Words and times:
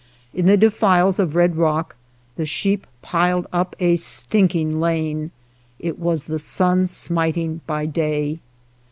In 0.33 0.47
the 0.47 0.57
defiles 0.57 1.19
of 1.19 1.35
Red 1.35 1.57
Rock, 1.57 1.95
the 2.35 2.43
sheep 2.47 2.87
piled 3.03 3.45
up 3.53 3.75
a 3.79 3.97
stinking 3.97 4.79
lane; 4.79 5.29
it 5.77 5.99
was 5.99 6.23
the 6.23 6.39
sun 6.39 6.87
smiting 6.87 7.61
by 7.67 7.85
day. 7.85 8.39